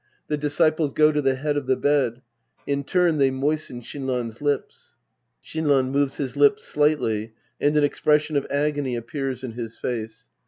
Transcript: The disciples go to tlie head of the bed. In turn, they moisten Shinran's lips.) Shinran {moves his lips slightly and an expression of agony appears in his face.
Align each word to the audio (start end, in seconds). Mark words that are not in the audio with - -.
The 0.29 0.35
disciples 0.37 0.93
go 0.93 1.11
to 1.11 1.21
tlie 1.21 1.37
head 1.37 1.57
of 1.57 1.67
the 1.67 1.75
bed. 1.77 2.23
In 2.65 2.83
turn, 2.83 3.19
they 3.19 3.29
moisten 3.29 3.81
Shinran's 3.81 4.41
lips.) 4.41 4.97
Shinran 5.45 5.91
{moves 5.91 6.15
his 6.15 6.35
lips 6.35 6.63
slightly 6.65 7.33
and 7.59 7.77
an 7.77 7.83
expression 7.83 8.35
of 8.35 8.47
agony 8.49 8.95
appears 8.95 9.43
in 9.43 9.51
his 9.51 9.77
face. 9.77 10.29